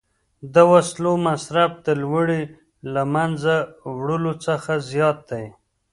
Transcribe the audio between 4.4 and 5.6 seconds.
څخه زیات دی